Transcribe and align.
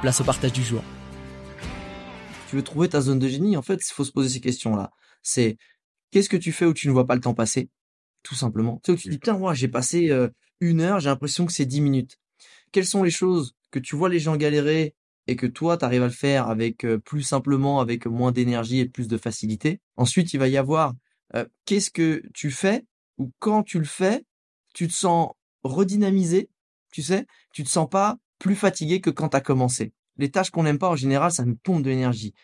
place 0.00 0.20
au 0.20 0.24
partage 0.24 0.52
du 0.52 0.62
jour. 0.62 0.82
Tu 2.48 2.56
veux 2.56 2.62
trouver 2.62 2.88
ta 2.88 3.00
zone 3.00 3.18
de 3.18 3.28
génie, 3.28 3.56
en 3.56 3.62
fait, 3.62 3.80
il 3.86 3.92
faut 3.92 4.04
se 4.04 4.12
poser 4.12 4.28
ces 4.28 4.40
questions-là. 4.40 4.90
C'est 5.22 5.58
qu'est-ce 6.10 6.28
que 6.28 6.36
tu 6.36 6.52
fais 6.52 6.64
où 6.64 6.72
tu 6.72 6.88
ne 6.88 6.92
vois 6.92 7.06
pas 7.06 7.14
le 7.14 7.20
temps 7.20 7.34
passer? 7.34 7.68
Tout 8.22 8.34
simplement. 8.34 8.80
Tu 8.82 8.90
sais, 8.90 8.96
où 8.96 9.00
tu 9.00 9.08
dis, 9.10 9.20
tiens, 9.20 9.38
moi, 9.38 9.54
j'ai 9.54 9.68
passé 9.68 10.10
euh, 10.10 10.28
une 10.60 10.80
heure, 10.80 11.00
j'ai 11.00 11.10
l'impression 11.10 11.46
que 11.46 11.52
c'est 11.52 11.66
dix 11.66 11.80
minutes. 11.80 12.18
Quelles 12.72 12.86
sont 12.86 13.02
les 13.02 13.10
choses 13.10 13.54
que 13.70 13.78
tu 13.78 13.94
vois 13.94 14.08
les 14.08 14.18
gens 14.18 14.36
galérer 14.36 14.94
et 15.26 15.36
que 15.36 15.46
toi, 15.46 15.76
tu 15.76 15.84
arrives 15.84 16.02
à 16.02 16.06
le 16.06 16.12
faire 16.12 16.48
avec 16.48 16.84
euh, 16.84 16.98
plus 16.98 17.22
simplement, 17.22 17.80
avec 17.80 18.06
moins 18.06 18.32
d'énergie 18.32 18.80
et 18.80 18.88
plus 18.88 19.06
de 19.06 19.18
facilité? 19.18 19.80
Ensuite, 19.96 20.32
il 20.32 20.38
va 20.38 20.48
y 20.48 20.56
avoir 20.56 20.94
euh, 21.34 21.44
qu'est-ce 21.66 21.90
que 21.90 22.22
tu 22.34 22.50
fais 22.50 22.84
ou 23.18 23.30
quand 23.38 23.62
tu 23.62 23.78
le 23.78 23.84
fais, 23.84 24.24
tu 24.74 24.88
te 24.88 24.92
sens 24.92 25.30
redynamisé, 25.62 26.48
tu 26.90 27.02
sais, 27.02 27.26
tu 27.52 27.64
te 27.64 27.68
sens 27.68 27.88
pas 27.88 28.18
plus 28.38 28.56
fatigué 28.56 29.00
que 29.00 29.10
quand 29.10 29.28
tu 29.28 29.36
as 29.36 29.40
commencé. 29.40 29.92
Les 30.16 30.30
tâches 30.30 30.50
qu'on 30.50 30.62
n'aime 30.62 30.78
pas 30.78 30.88
en 30.88 30.96
général, 30.96 31.32
ça 31.32 31.44
nous 31.44 31.56
pompe 31.56 31.82
de 31.82 31.90
l'énergie. 31.90 32.34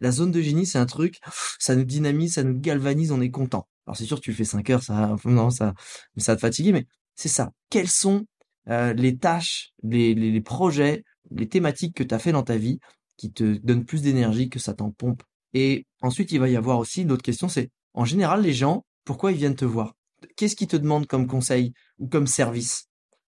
La 0.00 0.10
zone 0.10 0.30
de 0.30 0.40
génie, 0.40 0.66
c'est 0.66 0.78
un 0.78 0.86
truc, 0.86 1.20
ça 1.58 1.76
nous 1.76 1.84
dynamise, 1.84 2.34
ça 2.34 2.42
nous 2.42 2.58
galvanise, 2.58 3.12
on 3.12 3.20
est 3.20 3.30
content. 3.30 3.68
Alors 3.86 3.96
c'est 3.96 4.04
sûr, 4.04 4.20
tu 4.20 4.32
fais 4.32 4.44
5 4.44 4.68
heures, 4.70 4.82
ça, 4.82 5.14
non, 5.24 5.50
ça, 5.50 5.74
ça 6.16 6.32
va 6.32 6.36
te 6.36 6.40
fatiguer, 6.40 6.72
mais 6.72 6.86
c'est 7.14 7.28
ça. 7.28 7.52
Quelles 7.70 7.88
sont 7.88 8.26
euh, 8.68 8.92
les 8.94 9.16
tâches, 9.16 9.72
les, 9.82 10.40
projets, 10.40 11.04
les 11.30 11.48
thématiques 11.48 11.94
que 11.94 12.02
tu 12.02 12.14
as 12.14 12.18
fait 12.18 12.32
dans 12.32 12.42
ta 12.42 12.56
vie 12.56 12.80
qui 13.16 13.32
te 13.32 13.58
donnent 13.58 13.84
plus 13.84 14.02
d'énergie 14.02 14.48
que 14.48 14.58
ça 14.58 14.74
t'en 14.74 14.90
pompe? 14.90 15.22
Et 15.54 15.86
ensuite, 16.02 16.32
il 16.32 16.40
va 16.40 16.48
y 16.48 16.56
avoir 16.56 16.78
aussi 16.78 17.02
une 17.02 17.12
autre 17.12 17.22
question, 17.22 17.48
c'est 17.48 17.70
en 17.94 18.04
général, 18.04 18.42
les 18.42 18.52
gens, 18.52 18.84
pourquoi 19.04 19.32
ils 19.32 19.38
viennent 19.38 19.56
te 19.56 19.64
voir? 19.64 19.94
Qu'est-ce 20.36 20.56
qu'ils 20.56 20.66
te 20.66 20.76
demandent 20.76 21.06
comme 21.06 21.26
conseil 21.26 21.72
ou 21.98 22.08
comme 22.08 22.26
service? 22.26 22.85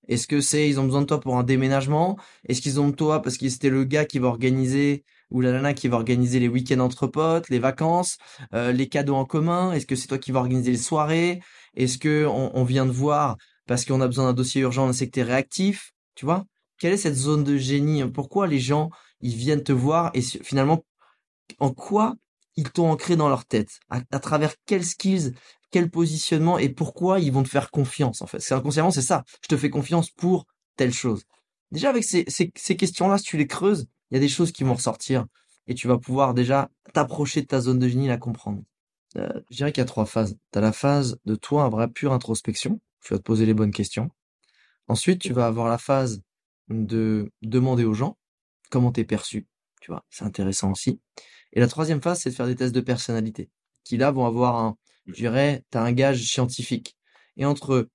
Est-ce 0.07 0.27
que 0.27 0.41
c'est 0.41 0.69
ils 0.69 0.79
ont 0.79 0.85
besoin 0.85 1.01
de 1.01 1.07
toi 1.07 1.19
pour 1.19 1.37
un 1.37 1.43
déménagement? 1.43 2.17
Est-ce 2.47 2.61
qu'ils 2.61 2.79
ont 2.79 2.89
de 2.89 2.95
toi 2.95 3.21
parce 3.21 3.37
que 3.37 3.49
c'était 3.49 3.69
le 3.69 3.83
gars 3.83 4.05
qui 4.05 4.19
va 4.19 4.27
organiser 4.27 5.03
ou 5.29 5.41
la 5.41 5.51
nana 5.51 5.73
qui 5.73 5.87
va 5.87 5.97
organiser 5.97 6.39
les 6.39 6.47
week-ends 6.47 6.79
entre 6.79 7.07
potes, 7.07 7.49
les 7.49 7.59
vacances, 7.59 8.17
euh, 8.53 8.71
les 8.71 8.87
cadeaux 8.87 9.15
en 9.15 9.25
commun? 9.25 9.73
Est-ce 9.73 9.85
que 9.85 9.95
c'est 9.95 10.07
toi 10.07 10.17
qui 10.17 10.31
va 10.31 10.39
organiser 10.39 10.71
les 10.71 10.77
soirées? 10.77 11.41
Est-ce 11.75 11.97
que 11.97 12.25
on, 12.25 12.63
vient 12.63 12.85
de 12.85 12.91
voir 12.91 13.37
parce 13.67 13.85
qu'on 13.85 14.01
a 14.01 14.07
besoin 14.07 14.25
d'un 14.25 14.33
dossier 14.33 14.61
urgent, 14.61 14.89
que 14.91 15.05
t'es 15.05 15.23
réactif, 15.23 15.91
tu 16.15 16.25
vois? 16.25 16.45
Quelle 16.79 16.93
est 16.93 16.97
cette 16.97 17.15
zone 17.15 17.43
de 17.43 17.57
génie? 17.57 18.05
Pourquoi 18.09 18.47
les 18.47 18.59
gens, 18.59 18.89
ils 19.21 19.35
viennent 19.35 19.63
te 19.63 19.71
voir 19.73 20.11
et 20.13 20.21
finalement, 20.21 20.85
en 21.59 21.71
quoi 21.71 22.15
ils 22.55 22.71
t'ont 22.71 22.89
ancré 22.89 23.15
dans 23.15 23.29
leur 23.29 23.45
tête? 23.45 23.79
À, 23.89 24.19
travers 24.19 24.53
quels 24.65 24.85
skills, 24.85 25.33
quel 25.71 25.89
positionnement 25.89 26.57
et 26.57 26.69
pourquoi 26.69 27.19
ils 27.19 27.31
vont 27.31 27.43
te 27.43 27.49
faire 27.49 27.71
confiance 27.71 28.21
en 28.21 28.27
fait 28.27 28.39
C'est 28.39 28.53
inconsciemment, 28.53 28.91
c'est 28.91 29.01
ça. 29.01 29.23
Je 29.41 29.47
te 29.47 29.57
fais 29.57 29.69
confiance 29.69 30.09
pour 30.09 30.45
telle 30.75 30.93
chose. 30.93 31.25
Déjà 31.71 31.89
avec 31.89 32.03
ces, 32.03 32.25
questions-là, 32.77 33.17
si 33.17 33.25
tu 33.25 33.37
les 33.37 33.47
creuses, 33.47 33.87
il 34.09 34.15
y 34.15 34.17
a 34.17 34.21
des 34.21 34.29
choses 34.29 34.51
qui 34.51 34.63
vont 34.63 34.73
ressortir 34.73 35.25
et 35.67 35.75
tu 35.75 35.87
vas 35.87 35.97
pouvoir 35.97 36.33
déjà 36.33 36.69
t'approcher 36.93 37.41
de 37.41 37.47
ta 37.47 37.59
zone 37.59 37.79
de 37.79 37.87
génie, 37.87 38.07
la 38.07 38.17
comprendre. 38.17 38.63
Euh, 39.17 39.27
je 39.49 39.57
dirais 39.57 39.71
qu'il 39.73 39.81
y 39.81 39.83
a 39.83 39.85
trois 39.85 40.05
phases. 40.05 40.37
Tu 40.53 40.59
as 40.59 40.61
la 40.61 40.71
phase 40.71 41.19
de 41.25 41.35
toi, 41.35 41.63
un 41.63 41.69
vrai 41.69 41.89
pure 41.89 42.13
introspection, 42.13 42.79
tu 43.01 43.13
vas 43.13 43.17
te 43.17 43.23
poser 43.23 43.45
les 43.45 43.53
bonnes 43.53 43.71
questions. 43.71 44.09
Ensuite, 44.87 45.19
tu 45.19 45.33
vas 45.33 45.47
avoir 45.47 45.67
la 45.67 45.77
phase 45.77 46.21
de 46.69 47.31
demander 47.41 47.83
aux 47.83 47.93
gens 47.93 48.17
comment 48.69 48.91
t'es 48.91 49.03
perçu. 49.03 49.47
Tu 49.81 49.91
vois, 49.91 50.05
c'est 50.09 50.23
intéressant 50.23 50.71
aussi. 50.71 51.01
Et 51.51 51.59
la 51.59 51.67
troisième 51.67 52.01
phase, 52.01 52.21
c'est 52.21 52.29
de 52.29 52.35
faire 52.35 52.47
des 52.47 52.55
tests 52.55 52.75
de 52.75 52.81
personnalité, 52.81 53.49
qui 53.83 53.97
là 53.97 54.11
vont 54.11 54.25
avoir 54.25 54.55
un, 54.55 54.77
je 55.07 55.13
dirais, 55.13 55.63
t'as 55.69 55.81
un 55.81 55.91
gage 55.91 56.21
scientifique. 56.23 56.97
Et 57.37 57.45
entre 57.45 57.89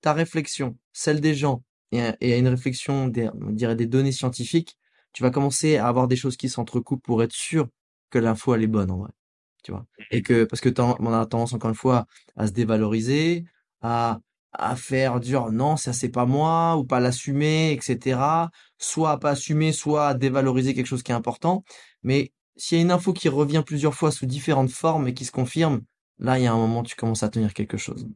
ta 0.00 0.12
réflexion, 0.12 0.76
celle 0.92 1.20
des 1.20 1.34
gens, 1.34 1.62
et, 1.92 2.38
une 2.38 2.48
réflexion 2.48 3.08
des, 3.08 3.28
on 3.40 3.50
dirait 3.50 3.76
des 3.76 3.86
données 3.86 4.12
scientifiques, 4.12 4.76
tu 5.12 5.22
vas 5.22 5.30
commencer 5.30 5.76
à 5.76 5.86
avoir 5.88 6.08
des 6.08 6.16
choses 6.16 6.36
qui 6.36 6.48
s'entrecoupent 6.48 7.02
pour 7.02 7.22
être 7.22 7.32
sûr 7.32 7.68
que 8.10 8.18
l'info 8.18 8.54
elle 8.54 8.64
est 8.64 8.68
bonne 8.68 8.90
en 8.90 8.98
vrai. 8.98 9.10
Tu 9.62 9.72
vois? 9.72 9.86
Et 10.10 10.22
que, 10.22 10.44
parce 10.44 10.60
que 10.60 10.68
on 10.78 11.12
a 11.12 11.26
tendance 11.26 11.54
encore 11.54 11.70
une 11.70 11.76
fois 11.76 12.06
à 12.36 12.46
se 12.46 12.52
dévaloriser, 12.52 13.44
à 13.80 14.20
à 14.58 14.76
faire 14.76 15.20
dire 15.20 15.50
non, 15.52 15.76
ça 15.76 15.92
c'est 15.92 16.08
pas 16.08 16.26
moi, 16.26 16.76
ou 16.76 16.84
pas 16.84 17.00
l'assumer, 17.00 17.72
etc. 17.72 18.48
Soit 18.78 19.12
à 19.12 19.18
pas 19.18 19.30
assumer, 19.30 19.72
soit 19.72 20.08
à 20.08 20.14
dévaloriser 20.14 20.74
quelque 20.74 20.86
chose 20.86 21.02
qui 21.02 21.12
est 21.12 21.14
important. 21.14 21.64
Mais 22.02 22.32
s'il 22.56 22.78
y 22.78 22.80
a 22.80 22.84
une 22.84 22.90
info 22.90 23.12
qui 23.12 23.28
revient 23.28 23.62
plusieurs 23.64 23.94
fois 23.94 24.10
sous 24.10 24.26
différentes 24.26 24.70
formes 24.70 25.08
et 25.08 25.14
qui 25.14 25.24
se 25.24 25.32
confirme, 25.32 25.82
là, 26.18 26.38
il 26.38 26.44
y 26.44 26.46
a 26.46 26.52
un 26.52 26.56
moment, 26.56 26.82
tu 26.82 26.96
commences 26.96 27.22
à 27.22 27.28
tenir 27.28 27.54
quelque 27.54 27.76
chose. 27.76 28.08